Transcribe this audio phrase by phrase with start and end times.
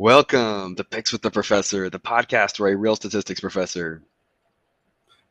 [0.00, 4.00] Welcome to Picks with the Professor, the podcast where a real statistics professor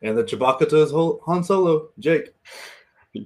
[0.02, 2.34] and the Chewbacca to his whole Han Solo, Jake.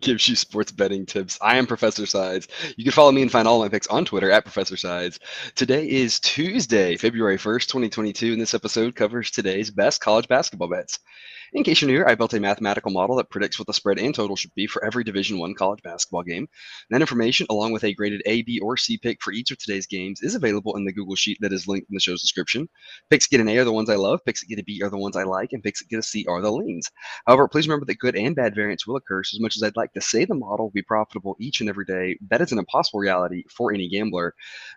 [0.01, 1.39] gives you sports betting tips.
[1.41, 2.47] I am Professor Sides.
[2.77, 5.19] You can follow me and find all my picks on Twitter at Professor Sides.
[5.55, 10.99] Today is Tuesday, February 1st, 2022, and this episode covers today's best college basketball bets.
[11.53, 13.99] In case you're new here, I built a mathematical model that predicts what the spread
[13.99, 16.47] and total should be for every Division One college basketball game.
[16.91, 19.85] That information, along with a graded A, B, or C pick for each of today's
[19.85, 22.69] games, is available in the Google Sheet that is linked in the show's description.
[23.09, 24.81] Picks that get an A are the ones I love, picks that get a B
[24.81, 26.89] are the ones I like, and picks that get a C are the leans.
[27.27, 29.21] However, please remember that good and bad variance will occur.
[29.21, 31.67] So as much as I'd like to say the model will be profitable each and
[31.67, 34.35] every day, that is an impossible reality for any gambler.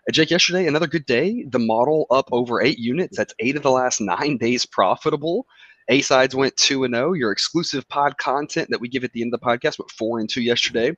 [0.09, 1.45] Uh, Jake, yesterday, another good day.
[1.49, 3.15] The model up over eight units.
[3.15, 5.45] That's eight of the last nine days profitable.
[5.89, 7.13] A sides went two and zero.
[7.13, 10.19] Your exclusive pod content that we give at the end of the podcast went four
[10.19, 10.95] and two yesterday.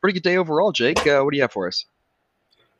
[0.00, 1.06] Pretty good day overall, Jake.
[1.06, 1.84] Uh, what do you have for us?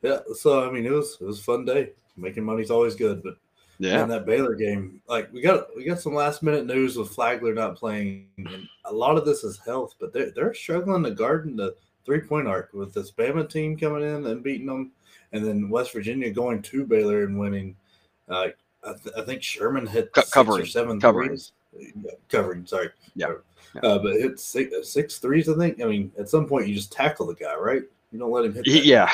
[0.02, 1.90] Yeah, so I mean, it was it was a fun day.
[2.16, 3.36] Making money's always good, but
[3.78, 7.10] Yeah, in that Baylor game, like we got we got some last minute news with
[7.10, 11.10] Flagler not playing, and a lot of this is health, but they're they're struggling to
[11.10, 11.74] guard the
[12.06, 14.92] three point arc with this Bama team coming in and beating them,
[15.32, 17.76] and then West Virginia going to Baylor and winning.
[18.28, 18.48] Uh,
[18.84, 21.28] I, th- I think Sherman hit Co- six covering, or seven covering.
[21.28, 21.52] threes.
[21.78, 22.90] Yeah, covering, sorry.
[23.14, 23.34] Yeah,
[23.74, 23.80] yeah.
[23.82, 25.80] Uh, but hit six, six threes, I think.
[25.80, 27.82] I mean, at some point, you just tackle the guy, right?
[28.12, 28.64] You don't let him hit.
[28.64, 28.84] That.
[28.84, 29.10] yeah.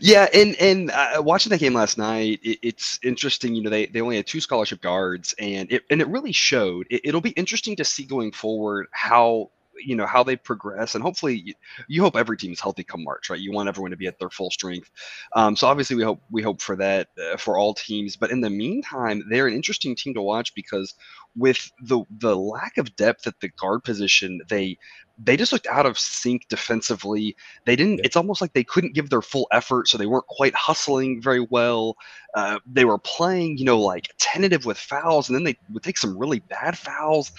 [0.00, 3.54] Yeah, and and uh, watching that game last night, it, it's interesting.
[3.54, 6.86] You know, they, they only had two scholarship guards, and it and it really showed.
[6.88, 9.50] It, it'll be interesting to see going forward how
[9.84, 11.54] you know how they progress, and hopefully, you,
[11.88, 13.40] you hope every team is healthy come March, right?
[13.40, 14.90] You want everyone to be at their full strength.
[15.34, 18.16] Um, so obviously, we hope we hope for that uh, for all teams.
[18.16, 20.94] But in the meantime, they're an interesting team to watch because
[21.36, 24.78] with the the lack of depth at the guard position, they
[25.22, 27.36] they just looked out of sync defensively.
[27.66, 27.98] They didn't.
[27.98, 28.04] Yeah.
[28.04, 31.46] It's almost like they couldn't give their full effort, so they weren't quite hustling very
[31.50, 31.96] well.
[32.34, 35.98] Uh, they were playing, you know, like tentative with fouls, and then they would take
[35.98, 37.32] some really bad fouls.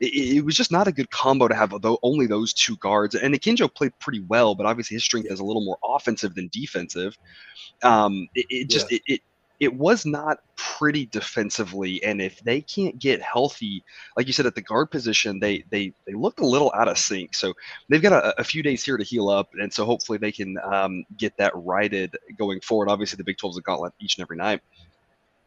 [0.00, 3.14] It, it was just not a good combo to have though only those two guards.
[3.14, 6.48] And Akinjo played pretty well, but obviously his strength is a little more offensive than
[6.52, 7.16] defensive.
[7.82, 9.20] Um, it, it just it, it
[9.60, 13.82] it was not pretty defensively and if they can't get healthy
[14.16, 16.98] like you said at the guard position they they they looked a little out of
[16.98, 17.34] sync.
[17.34, 17.52] So
[17.88, 20.56] they've got a, a few days here to heal up and so hopefully they can
[20.64, 22.88] um, get that righted going forward.
[22.88, 24.60] Obviously the big 12 is a gauntlet each and every night.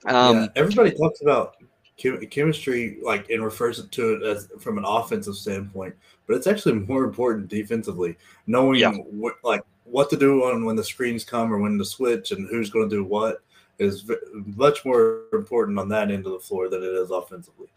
[0.06, 1.56] Um, yeah, everybody talks about
[1.98, 5.96] chem- chemistry, like and refers to it as from an offensive standpoint,
[6.28, 8.18] but it's actually more important defensively,
[8.48, 8.94] knowing Yeah.
[8.94, 12.50] what like what to do on when the screens come or when to switch and
[12.50, 13.42] who's going to do what
[13.82, 14.16] is v-
[14.56, 17.68] much more important on that end of the floor than it is offensively.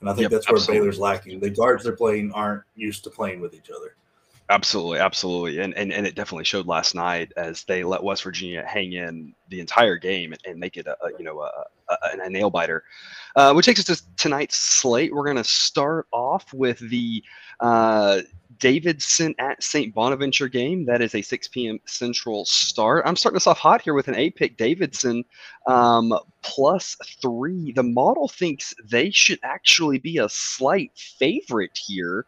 [0.00, 0.80] And I think Yep, that's where absolutely.
[0.80, 1.40] Baylor's lacking.
[1.40, 3.96] The guards they're playing aren't used to playing with each other.
[4.48, 8.64] Absolutely, absolutely, and, and and it definitely showed last night as they let West Virginia
[8.66, 11.96] hang in the entire game and, and make it a, a you know a, a,
[12.24, 12.82] a nail biter.
[13.36, 15.14] Uh, which takes us to tonight's slate.
[15.14, 17.22] We're going to start off with the
[17.60, 18.22] uh,
[18.60, 19.92] Davidson at St.
[19.92, 20.84] Bonaventure game.
[20.84, 21.80] That is a 6 p.m.
[21.86, 23.02] Central start.
[23.06, 25.24] I'm starting us off hot here with an A pick Davidson
[25.66, 27.72] um, plus three.
[27.72, 32.26] The model thinks they should actually be a slight favorite here.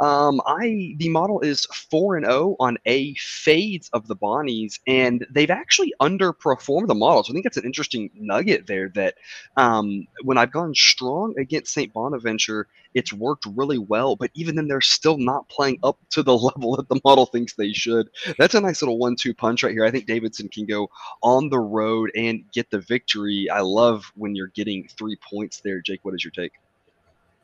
[0.00, 5.26] Um, I the model is four and zero on a fades of the Bonnies, and
[5.30, 7.24] they've actually underperformed the model.
[7.24, 8.90] So I think that's an interesting nugget there.
[8.90, 9.16] That
[9.56, 14.14] um, when I've gone strong against Saint Bonaventure, it's worked really well.
[14.16, 17.54] But even then, they're still not playing up to the level that the model thinks
[17.54, 18.08] they should.
[18.38, 19.84] That's a nice little one-two punch right here.
[19.84, 20.88] I think Davidson can go
[21.22, 23.48] on the road and get the victory.
[23.50, 25.80] I love when you're getting three points there.
[25.80, 26.52] Jake, what is your take?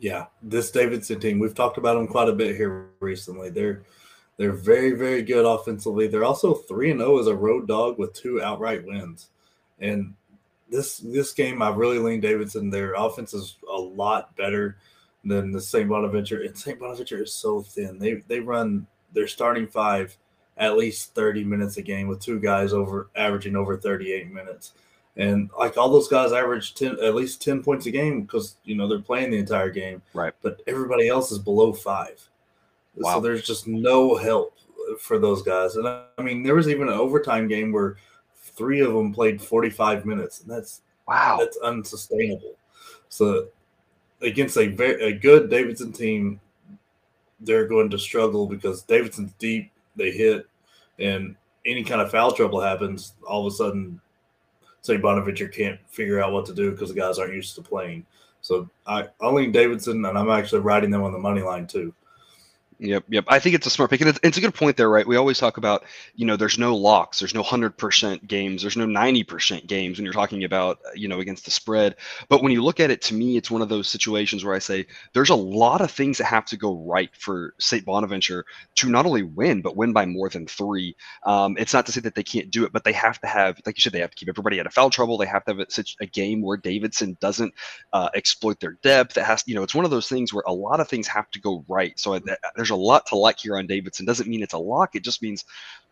[0.05, 3.49] Yeah, this Davidson team, we've talked about them quite a bit here recently.
[3.49, 3.85] They're
[4.37, 6.09] they're very, very good offensively.
[6.09, 9.31] They're also three and zero as a road dog with two outright wins.
[9.79, 10.13] And
[10.71, 12.69] this this game, I really lean Davidson.
[12.69, 14.77] Their offense is a lot better
[15.25, 15.89] than the St.
[15.89, 16.43] Bonaventure.
[16.43, 16.79] And St.
[16.79, 17.99] Bonaventure is so thin.
[17.99, 20.19] They they run their starting five
[20.59, 24.75] at least 30 minutes a game with two guys over averaging over 38 minutes.
[25.17, 28.75] And like all those guys average 10 at least 10 points a game because you
[28.75, 30.03] know they're playing the entire game.
[30.13, 30.33] Right.
[30.43, 32.29] But everybody else is below five.
[32.97, 33.15] Wow.
[33.15, 34.57] So there's just no help
[34.99, 35.77] for those guys.
[35.77, 37.97] And I mean, there was even an overtime game where
[38.37, 41.37] three of them played 45 minutes, and that's Wow.
[41.39, 42.57] that's unsustainable.
[43.09, 43.49] So
[44.21, 46.41] against a very a good Davidson team,
[47.41, 50.47] they're going to struggle because Davidson's deep, they hit,
[50.99, 54.01] and any kind of foul trouble happens, all of a sudden,
[54.85, 55.01] St.
[55.01, 58.05] Bonaventure can't figure out what to do because the guys aren't used to playing.
[58.43, 61.95] So I, I lean Davidson, and I'm actually riding them on the money line too.
[62.81, 63.25] Yep, yep.
[63.29, 65.07] I think it's a smart pick, and it's, it's, a good point there, right?
[65.07, 65.85] We always talk about,
[66.17, 69.97] you know, there's no locks, there's no hundred percent games, there's no ninety percent games
[69.97, 71.95] when you're talking about, uh, you know, against the spread.
[72.29, 74.59] But when you look at it, to me, it's one of those situations where I
[74.59, 77.85] say there's a lot of things that have to go right for St.
[77.85, 78.45] Bonaventure
[78.77, 80.97] to not only win, but win by more than three.
[81.23, 83.61] Um, it's not to say that they can't do it, but they have to have,
[83.65, 85.17] like you said, they have to keep everybody out of foul trouble.
[85.17, 87.55] They have to have a, a game where Davidson doesn't
[87.93, 89.17] uh, exploit their depth.
[89.17, 91.31] It has, you know, it's one of those things where a lot of things have
[91.31, 91.99] to go right.
[91.99, 92.21] So I,
[92.65, 94.07] there's a lot to like here on Davidson.
[94.07, 94.95] Doesn't mean it's a lock.
[94.95, 95.45] It just means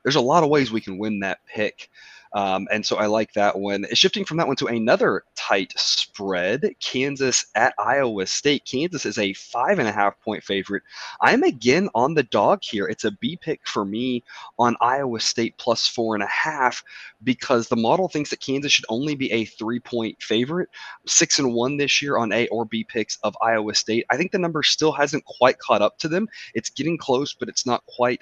[0.03, 1.91] there's a lot of ways we can win that pick.
[2.35, 3.87] Um, and so I like that one.
[3.93, 8.65] Shifting from that one to another tight spread, Kansas at Iowa State.
[8.65, 10.83] Kansas is a five and a half point favorite.
[11.21, 12.87] I'm again on the dog here.
[12.87, 14.25] It's a B pick for me
[14.59, 16.83] on Iowa State plus four and a half
[17.23, 20.69] because the model thinks that Kansas should only be a three point favorite.
[21.07, 24.07] Six and one this year on A or B picks of Iowa State.
[24.11, 26.29] I think the number still hasn't quite caught up to them.
[26.55, 28.21] It's getting close, but it's not quite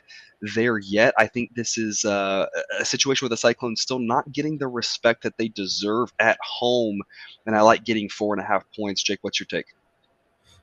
[0.55, 1.15] there yet.
[1.19, 2.47] I think this is uh,
[2.79, 7.01] a situation where the Cyclones still not getting the respect that they deserve at home,
[7.47, 9.03] and I like getting four and a half points.
[9.03, 9.67] Jake, what's your take?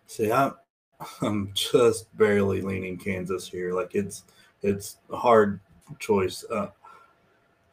[0.07, 0.53] See, I'm
[1.21, 3.73] I'm just barely leaning Kansas here.
[3.73, 4.23] Like it's
[4.61, 5.59] it's a hard
[5.99, 6.43] choice.
[6.49, 6.67] Uh,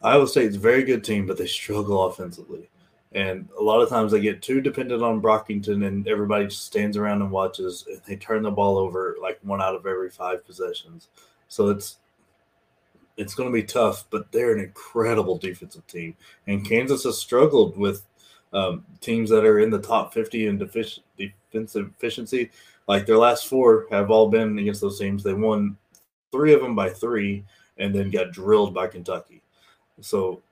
[0.02, 2.68] Iowa State's a very good team, but they struggle offensively.
[3.12, 6.96] And a lot of times they get too dependent on Brockington, and everybody just stands
[6.96, 10.44] around and watches, and they turn the ball over like one out of every five
[10.44, 11.08] possessions.
[11.48, 11.98] So it's
[13.16, 16.16] it's going to be tough, but they're an incredible defensive team.
[16.46, 18.02] And Kansas has struggled with
[18.52, 22.50] um, teams that are in the top 50 in defic- defensive efficiency.
[22.88, 25.22] Like their last four have all been against those teams.
[25.22, 25.76] They won
[26.32, 27.44] three of them by three
[27.78, 29.42] and then got drilled by Kentucky.
[30.00, 30.42] So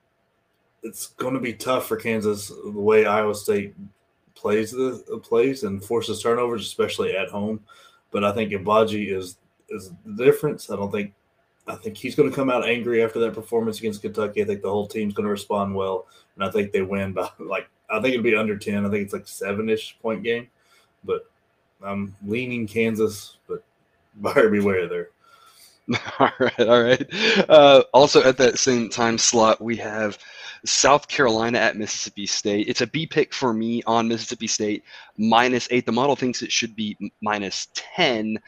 [0.82, 3.74] it's going to be tough for Kansas the way Iowa State
[4.34, 7.60] plays the plays and forces turnovers, especially at home.
[8.10, 9.36] But I think Agbaji is
[9.72, 10.70] is the difference.
[10.70, 11.12] I don't think
[11.66, 14.42] I think he's going to come out angry after that performance against Kentucky.
[14.42, 17.28] I think the whole team's going to respond well, and I think they win by
[17.38, 18.86] like I think it'll be under ten.
[18.86, 20.48] I think it's like seven ish point game,
[21.04, 21.30] but
[21.82, 23.64] I'm leaning Kansas, but
[24.16, 25.10] buyer beware there.
[26.18, 27.06] All right, all right.
[27.48, 30.16] Uh, also at that same time slot, we have
[30.64, 32.68] South Carolina at Mississippi State.
[32.68, 34.84] It's a B pick for me on Mississippi State
[35.18, 35.84] minus eight.
[35.84, 38.38] The model thinks it should be minus ten.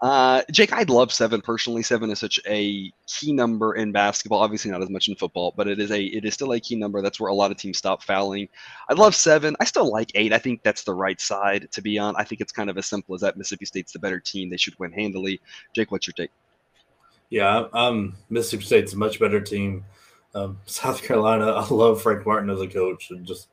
[0.00, 1.84] Uh, Jake, I'd love seven personally.
[1.84, 4.40] Seven is such a key number in basketball.
[4.40, 6.74] Obviously, not as much in football, but it is a it is still a key
[6.74, 7.02] number.
[7.02, 8.48] That's where a lot of teams stop fouling.
[8.88, 9.54] I'd love seven.
[9.60, 10.32] I still like eight.
[10.32, 12.16] I think that's the right side to be on.
[12.16, 13.36] I think it's kind of as simple as that.
[13.36, 14.50] Mississippi State's the better team.
[14.50, 15.40] They should win handily.
[15.74, 16.30] Jake, what's your take?
[17.30, 19.84] Yeah, um, Mississippi State's a much better team.
[20.34, 23.48] Um, South Carolina, I love Frank Martin as a coach, and just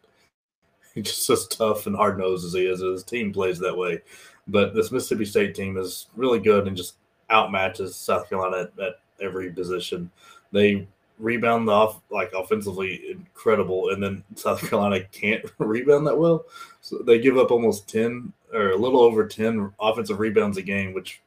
[0.94, 2.82] he's just as tough and hard nosed as he is.
[2.82, 4.02] His team plays that way.
[4.48, 6.96] But this Mississippi State team is really good and just
[7.30, 10.10] outmatches South Carolina at, at every position.
[10.52, 10.88] They
[11.20, 16.46] rebound off like offensively incredible, and then South Carolina can't rebound that well.
[16.82, 20.94] So they give up almost ten or a little over ten offensive rebounds a game,
[20.94, 21.22] which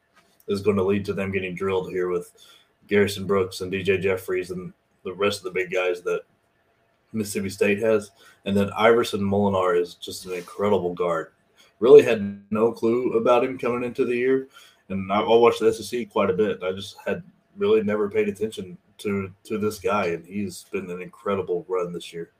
[0.47, 2.31] is going to lead to them getting drilled here with
[2.87, 4.73] Garrison Brooks and DJ Jeffries and
[5.03, 6.21] the rest of the big guys that
[7.13, 8.11] Mississippi State has.
[8.45, 11.31] And then Iverson Molinar is just an incredible guard
[11.81, 14.47] really had no clue about him coming into the year.
[14.87, 16.63] And I, watched the SEC quite a bit.
[16.63, 17.23] I just had
[17.57, 22.13] really never paid attention to to this guy, and he's been an incredible run this
[22.13, 22.31] year.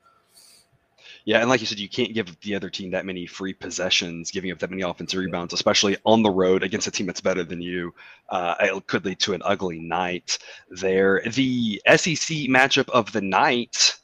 [1.25, 4.31] Yeah, and like you said, you can't give the other team that many free possessions,
[4.31, 7.43] giving up that many offensive rebounds, especially on the road against a team that's better
[7.43, 7.93] than you.
[8.29, 11.21] Uh, it could lead to an ugly night there.
[11.25, 13.95] The SEC matchup of the night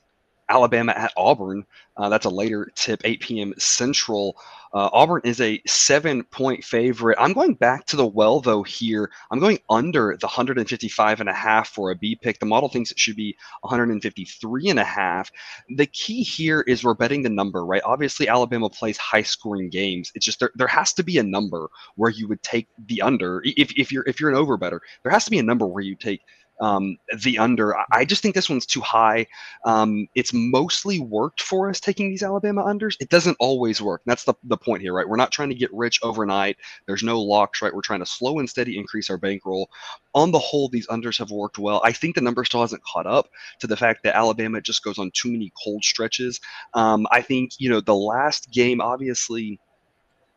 [0.50, 1.66] Alabama at Auburn.
[1.98, 3.54] Uh, that's a later tip, 8 p.m.
[3.58, 4.38] Central.
[4.74, 7.18] Uh, Auburn is a seven point favorite.
[7.20, 9.10] I'm going back to the well, though, here.
[9.32, 12.40] I'm going under the 155 and a half for a B pick.
[12.40, 15.32] The model thinks it should be 153 and a half.
[15.76, 17.82] The key here is we're betting the number, right?
[17.86, 20.12] Obviously, Alabama plays high scoring games.
[20.14, 23.42] It's just there, there has to be a number where you would take the under.
[23.46, 25.84] If, if you're if you're an over better, there has to be a number where
[25.84, 26.22] you take
[26.60, 27.76] um, the under.
[27.92, 29.28] I just think this one's too high.
[29.66, 32.96] Um, it's mostly worked for us taking these Alabama unders.
[33.00, 34.02] It doesn't always work.
[34.06, 35.08] That's the, the point here, right?
[35.08, 36.58] We're not trying to get rich overnight.
[36.86, 37.74] There's no locks, right?
[37.74, 39.70] We're trying to slow and steady increase our bankroll.
[40.14, 41.82] On the whole, these unders have worked well.
[41.84, 44.98] I think the number still hasn't caught up to the fact that Alabama just goes
[44.98, 46.40] on too many cold stretches.
[46.74, 49.60] Um, I think, you know, the last game, obviously,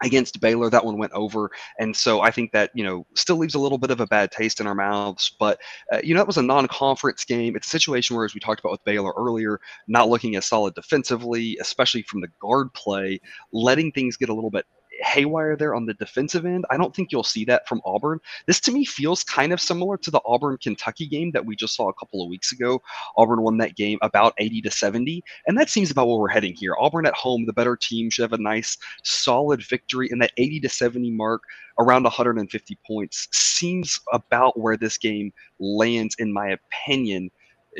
[0.02, 0.71] against Baylor.
[0.71, 3.78] That one went over, and so I think that you know still leaves a little
[3.78, 5.35] bit of a bad taste in our mouths.
[5.38, 5.61] But
[5.92, 7.57] uh, you know that was a non-conference game.
[7.57, 10.75] It's a situation where, as we talked about with Baylor earlier, not looking as solid
[10.75, 13.21] defensively, especially from the guard play,
[13.52, 14.66] letting things get a little bit
[15.02, 16.64] haywire there on the defensive end.
[16.71, 18.21] I don't think you'll see that from Auburn.
[18.47, 21.75] This to me feels kind of similar to the Auburn Kentucky game that we just
[21.75, 22.80] saw a couple of weeks ago.
[23.16, 26.54] Auburn won that game about 80 to 70, and that seems about where we're heading
[26.54, 26.75] here.
[26.78, 30.61] Auburn at home, the better team should have a nice, solid victory, and that 80
[30.61, 31.42] to 70 mark
[31.78, 37.30] around 150 points seems about where this game lands, in my opinion.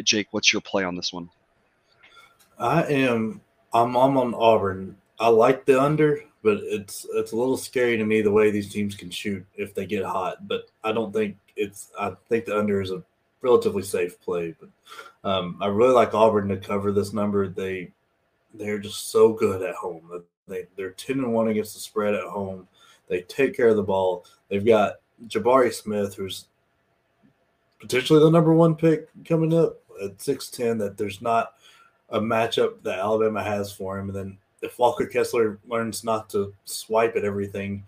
[0.05, 1.29] Jake, what's your play on this one?
[2.59, 3.41] I am.
[3.73, 4.97] I'm, I'm on Auburn.
[5.19, 8.73] I like the under, but it's it's a little scary to me the way these
[8.73, 10.49] teams can shoot if they get hot.
[10.49, 11.91] But I don't think it's.
[11.99, 13.03] I think the under is a
[13.43, 14.55] relatively safe play.
[14.59, 17.49] But um, I really like Auburn to cover this number.
[17.49, 17.93] They
[18.55, 20.23] they're just so good at home.
[20.49, 22.67] They they're ten and one against the spread at home.
[23.09, 24.25] They take care of the ball.
[24.49, 24.95] They've got
[25.27, 26.47] Jabari Smith, who's
[27.81, 30.79] potentially the number one pick coming up at six ten.
[30.79, 31.55] That there's not
[32.09, 36.55] a matchup that Alabama has for him, and then if Walker Kessler learns not to
[36.65, 37.85] swipe at everything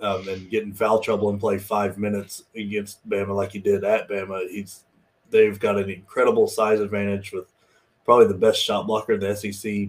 [0.00, 3.84] um, and get in foul trouble and play five minutes against Bama like he did
[3.84, 4.84] at Bama, he's
[5.30, 7.52] they've got an incredible size advantage with
[8.04, 9.88] probably the best shot blocker in the SEC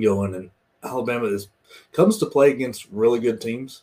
[0.00, 0.34] going.
[0.34, 0.50] And
[0.82, 1.48] Alabama is
[1.92, 3.82] comes to play against really good teams.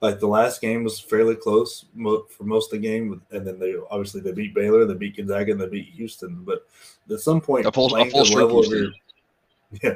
[0.00, 3.74] Like the last game was fairly close for most of the game, and then they
[3.90, 6.44] obviously they beat Baylor, they beat Gonzaga, and they beat Houston.
[6.44, 6.66] But
[7.10, 8.90] at some point, a full, a full level of your,
[9.82, 9.94] yeah,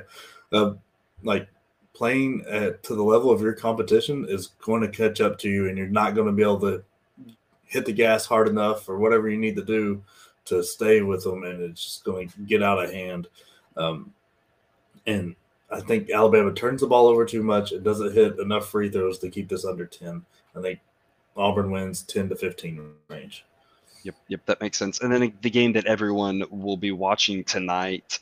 [0.51, 0.75] uh,
[1.23, 1.49] like
[1.95, 5.69] playing at to the level of your competition is going to catch up to you,
[5.69, 6.83] and you're not going to be able to
[7.65, 10.03] hit the gas hard enough or whatever you need to do
[10.47, 13.29] to stay with them, and it's just going to get out of hand.
[13.77, 14.13] Um,
[15.07, 15.35] and
[15.71, 19.19] I think Alabama turns the ball over too much and doesn't hit enough free throws
[19.19, 20.25] to keep this under 10.
[20.57, 20.81] I think
[21.37, 23.45] Auburn wins 10 to 15 range.
[24.05, 25.01] Yep, yep, that makes sense.
[25.01, 28.19] And then the game that everyone will be watching tonight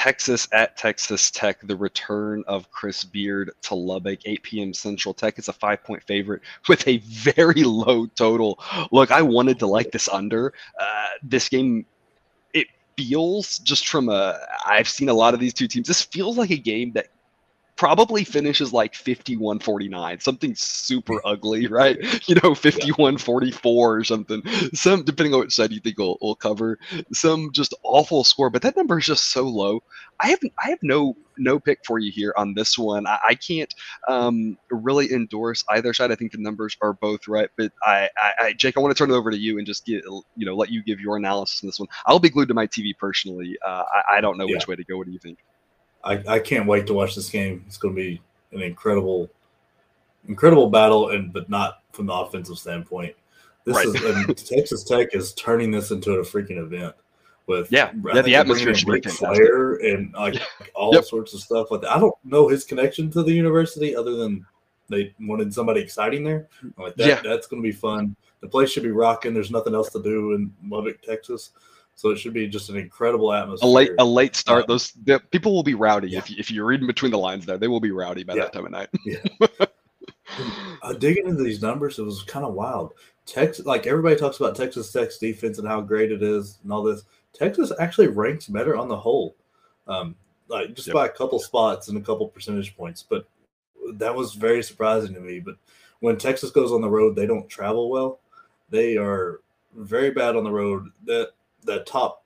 [0.00, 4.72] Texas at Texas Tech, the return of Chris Beard to Lubbock, 8 p.m.
[4.72, 5.12] Central.
[5.12, 6.40] Tech is a five point favorite
[6.70, 8.58] with a very low total.
[8.92, 10.54] Look, I wanted to like this under.
[10.80, 11.84] Uh, this game,
[12.54, 15.86] it feels just from a, I've seen a lot of these two teams.
[15.86, 17.08] This feels like a game that
[17.80, 21.96] probably finishes like 51 49 something super ugly right?
[22.28, 24.42] You know 51 44 or something.
[24.74, 26.78] Some depending on which side you think will, will cover
[27.10, 29.82] some just awful score but that number is just so low.
[30.20, 33.06] I have i have no no pick for you here on this one.
[33.06, 33.74] I, I can't
[34.06, 36.12] um, really endorse either side.
[36.12, 38.98] I think the numbers are both right but I, I, I jake i want to
[38.98, 41.64] turn it over to you and just get you know let you give your analysis
[41.64, 41.88] on this one.
[42.04, 43.56] I'll be glued to my tv personally.
[43.66, 44.56] Uh, I, I don't know yeah.
[44.56, 44.98] which way to go.
[44.98, 45.38] What do you think
[46.04, 47.64] I, I can't wait to watch this game.
[47.66, 48.20] It's going to be
[48.52, 49.28] an incredible,
[50.26, 53.14] incredible battle, and but not from the offensive standpoint.
[53.64, 53.86] This right.
[53.86, 56.94] is Texas Tech is turning this into a freaking event
[57.46, 60.40] with yeah, yeah the atmosphere should be Flair and like
[60.74, 61.04] all yep.
[61.04, 61.94] sorts of stuff like that.
[61.94, 64.46] I don't know his connection to the university other than
[64.88, 66.48] they wanted somebody exciting there.
[66.78, 67.20] like that, yeah.
[67.22, 68.14] that's going to be fun.
[68.40, 69.34] The place should be rocking.
[69.34, 71.50] There's nothing else to do in Lubbock, Texas.
[72.00, 73.68] So it should be just an incredible atmosphere.
[73.68, 74.66] A late, a late start.
[74.66, 76.20] Those the, people will be rowdy yeah.
[76.20, 77.44] if, if you're reading between the lines.
[77.44, 78.44] There, they will be rowdy by yeah.
[78.44, 78.88] that time of night.
[79.04, 79.18] yeah.
[80.82, 82.94] uh, digging into these numbers, it was kind of wild.
[83.26, 86.82] Texas, like everybody talks about Texas Tech's defense and how great it is and all
[86.82, 87.02] this.
[87.34, 89.36] Texas actually ranks better on the whole,
[89.86, 90.16] um,
[90.48, 90.94] like just yep.
[90.94, 93.04] by a couple spots and a couple percentage points.
[93.06, 93.28] But
[93.96, 95.38] that was very surprising to me.
[95.38, 95.56] But
[95.98, 98.20] when Texas goes on the road, they don't travel well.
[98.70, 99.42] They are
[99.76, 100.88] very bad on the road.
[101.04, 101.32] That
[101.64, 102.24] the top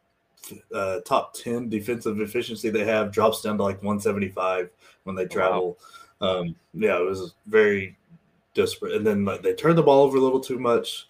[0.75, 4.69] uh, top 10 defensive efficiency they have drops down to like 175
[5.05, 5.79] when they travel.
[6.21, 6.41] Wow.
[6.41, 7.97] Um, yeah, it was very
[8.55, 8.95] desperate.
[8.95, 11.07] And then like, they turn the ball over a little too much,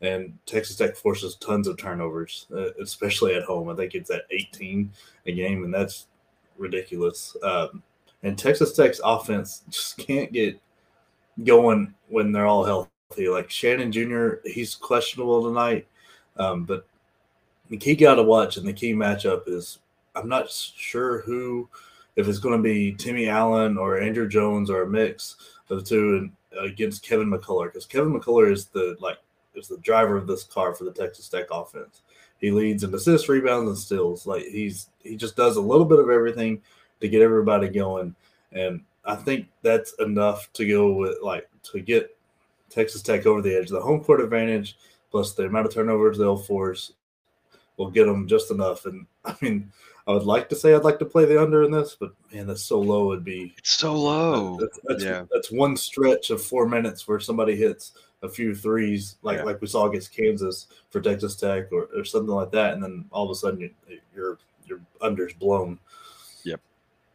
[0.00, 3.68] and Texas Tech forces tons of turnovers, uh, especially at home.
[3.68, 4.90] I think it's at 18
[5.26, 6.06] a game, and that's
[6.56, 7.36] ridiculous.
[7.42, 7.82] Um,
[8.22, 10.60] and Texas Tech's offense just can't get
[11.44, 13.28] going when they're all healthy.
[13.28, 15.86] Like Shannon Jr., he's questionable tonight,
[16.36, 16.86] um, but
[17.70, 19.78] the key guy to watch and the key matchup is
[20.14, 21.68] I'm not sure who,
[22.16, 25.36] if it's going to be Timmy Allen or Andrew Jones or a mix
[25.70, 29.18] of the two uh, against Kevin McCullar because Kevin McCullar is the like
[29.54, 32.02] is the driver of this car for the Texas Tech offense.
[32.38, 34.26] He leads in assists, rebounds, and steals.
[34.26, 36.62] Like he's he just does a little bit of everything
[37.00, 38.14] to get everybody going,
[38.52, 42.16] and I think that's enough to go with like to get
[42.70, 43.68] Texas Tech over the edge.
[43.68, 44.76] The home court advantage
[45.10, 46.92] plus the amount of turnovers they'll force
[47.78, 48.84] will get them just enough.
[48.84, 49.72] And I mean,
[50.06, 52.46] I would like to say I'd like to play the under in this, but man,
[52.46, 53.12] that's so low.
[53.12, 54.58] It'd be it's so low.
[54.58, 55.24] That's, that's, yeah.
[55.30, 57.92] that's one stretch of four minutes where somebody hits
[58.22, 59.44] a few threes, like yeah.
[59.44, 63.04] like we saw against Kansas for Texas Tech or, or something like that, and then
[63.12, 63.70] all of a sudden you,
[64.14, 65.78] you're your under's blown.
[66.44, 66.60] Yep,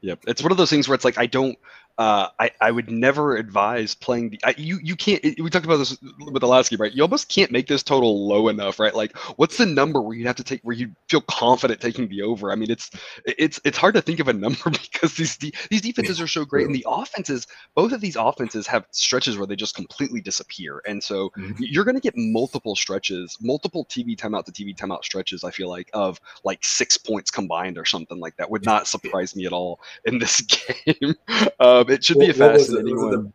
[0.01, 0.19] yep.
[0.27, 1.57] It's one of those things where it's like I don't
[1.97, 5.77] uh, I, I would never advise playing the I, you you can't we talked about
[5.77, 6.91] this with the last game right?
[6.91, 8.95] You almost can't make this total low enough right?
[8.95, 12.23] Like what's the number where you have to take where you feel confident taking the
[12.23, 12.51] over?
[12.51, 12.89] I mean it's
[13.25, 16.65] it's it's hard to think of a number because these these defenses are so great.
[16.65, 17.45] And the offenses
[17.75, 20.81] both of these offenses have stretches where they just completely disappear.
[20.87, 21.53] And so mm-hmm.
[21.59, 25.69] you're going to get multiple stretches multiple TV timeout to TV timeout stretches I feel
[25.69, 29.53] like of like six points combined or something like that would not surprise me at
[29.53, 31.15] all in this game.
[31.59, 33.13] Um, it should be a fascinating was it, was one.
[33.13, 33.33] It the,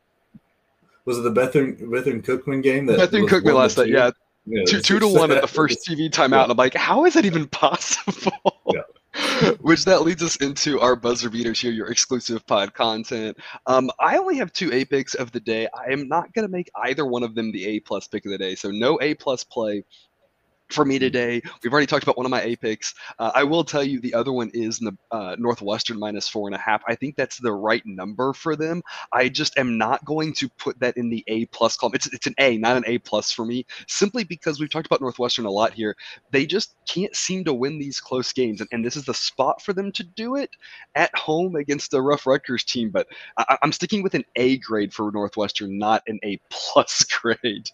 [1.05, 2.87] was it the Bethune, Bethune Cookman game?
[2.87, 4.11] That Bethune Cookman last night, yeah.
[4.47, 6.31] yeah two, two to one at the first TV timeout.
[6.31, 6.43] Yeah.
[6.45, 8.33] And I'm like, how is that even possible?
[8.75, 8.83] Yeah.
[9.61, 13.39] Which that leads us into our buzzer beaters here, your exclusive pod content.
[13.67, 15.69] Um, I only have two A picks of the day.
[15.75, 18.31] I am not going to make either one of them the A plus pick of
[18.31, 18.55] the day.
[18.55, 19.85] So no A plus play
[20.71, 21.41] for me today.
[21.63, 22.95] We've already talked about one of my A picks.
[23.19, 26.55] Uh, I will tell you the other one is the uh, Northwestern minus four and
[26.55, 26.83] a half.
[26.87, 28.83] I think that's the right number for them.
[29.13, 31.95] I just am not going to put that in the A plus column.
[31.95, 35.01] It's it's an A, not an A plus for me, simply because we've talked about
[35.01, 35.97] Northwestern a lot here.
[36.31, 39.63] They just can't seem to win these close games, and, and this is the spot
[39.63, 40.51] for them to do it
[40.95, 42.91] at home against a rough Rutgers team.
[42.91, 43.09] But
[43.39, 47.71] I, I'm sticking with an A grade for Northwestern, not an A plus grade.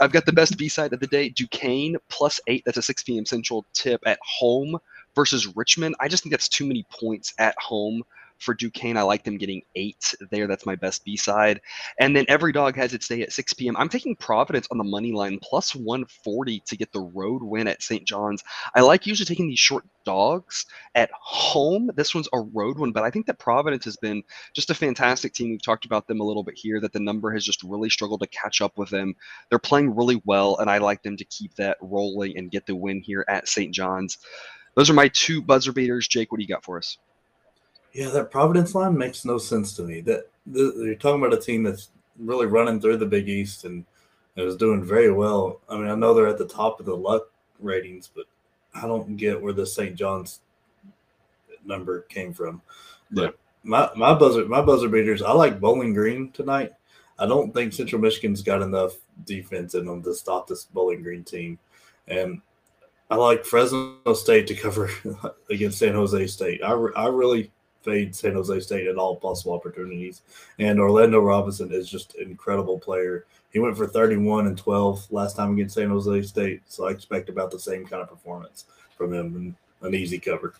[0.00, 2.62] I've got the best B side of the day, Duquesne plus eight.
[2.66, 3.26] That's a 6 p.m.
[3.26, 4.78] Central tip at home
[5.14, 5.96] versus Richmond.
[6.00, 8.02] I just think that's too many points at home
[8.40, 8.96] for Duquesne.
[8.96, 10.46] I like them getting eight there.
[10.46, 11.60] That's my best B side.
[11.98, 13.76] And then every dog has its day at 6 p.m.
[13.76, 17.82] I'm taking Providence on the money line plus 140 to get the road win at
[17.82, 18.06] St.
[18.06, 18.42] John's.
[18.74, 21.90] I like usually taking these short dogs at home.
[21.94, 24.22] This one's a road one, but I think that Providence has been
[24.54, 25.50] just a fantastic team.
[25.50, 28.20] We've talked about them a little bit here, that the number has just really struggled
[28.20, 29.14] to catch up with them.
[29.48, 32.74] They're playing really well, and I like them to keep that rolling and get the
[32.74, 33.74] win here at St.
[33.74, 34.18] John's.
[34.74, 36.08] Those are my two buzzer beaters.
[36.08, 36.96] Jake, what do you got for us?
[37.92, 40.00] Yeah, that Providence line makes no sense to me.
[40.02, 43.84] That the, you're talking about a team that's really running through the Big East and
[44.36, 45.60] is doing very well.
[45.68, 47.24] I mean, I know they're at the top of the luck
[47.58, 48.24] ratings, but
[48.74, 49.96] I don't get where the St.
[49.96, 50.40] John's
[51.64, 52.62] number came from.
[53.10, 53.30] But yeah.
[53.64, 55.22] my my buzzer my buzzer beaters.
[55.22, 56.72] I like Bowling Green tonight.
[57.18, 58.94] I don't think Central Michigan's got enough
[59.26, 61.58] defense in them to stop this Bowling Green team,
[62.08, 62.40] and
[63.10, 64.90] I like Fresno State to cover
[65.50, 66.62] against San Jose State.
[66.62, 67.50] I, I really
[67.82, 70.22] fade San Jose State at all possible opportunities.
[70.58, 73.24] And Orlando Robinson is just an incredible player.
[73.52, 77.28] He went for 31 and 12 last time against San Jose State, so I expect
[77.28, 78.66] about the same kind of performance
[78.96, 80.54] from him and an easy cover.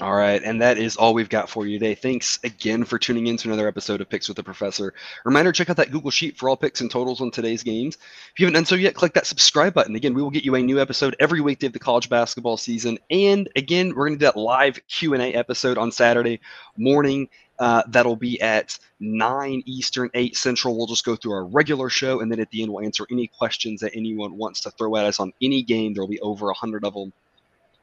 [0.00, 1.94] All right, and that is all we've got for you today.
[1.94, 4.92] Thanks again for tuning in to another episode of Picks with the Professor.
[5.24, 7.96] Reminder, check out that Google Sheet for all picks and totals on today's games.
[8.32, 9.94] If you haven't done so yet, click that subscribe button.
[9.94, 12.98] Again, we will get you a new episode every weekday of the college basketball season.
[13.08, 16.40] And again, we're going to do that live Q&A episode on Saturday
[16.76, 17.28] morning.
[17.60, 20.76] Uh, that'll be at 9 Eastern, 8 Central.
[20.76, 23.28] We'll just go through our regular show, and then at the end, we'll answer any
[23.28, 25.94] questions that anyone wants to throw at us on any game.
[25.94, 27.12] There'll be over 100 of them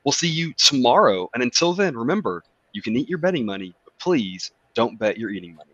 [0.04, 1.30] We'll see you tomorrow.
[1.34, 5.30] And until then, remember, you can eat your betting money, but please don't bet your
[5.30, 5.71] eating money.